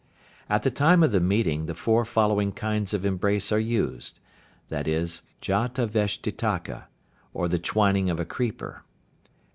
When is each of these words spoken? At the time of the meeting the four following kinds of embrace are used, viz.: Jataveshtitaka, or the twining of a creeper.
At 0.49 0.63
the 0.63 0.71
time 0.71 1.03
of 1.03 1.11
the 1.11 1.19
meeting 1.19 1.67
the 1.67 1.75
four 1.75 2.05
following 2.05 2.53
kinds 2.53 2.91
of 2.91 3.05
embrace 3.05 3.51
are 3.51 3.59
used, 3.59 4.19
viz.: 4.67 5.21
Jataveshtitaka, 5.43 6.85
or 7.35 7.47
the 7.47 7.59
twining 7.59 8.09
of 8.09 8.19
a 8.19 8.25
creeper. 8.25 8.81